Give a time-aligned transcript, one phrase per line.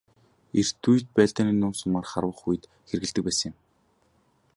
[0.59, 3.55] Эрт үед байлдааны нум сумаар харвах үед хэрэглэдэг байсан юм.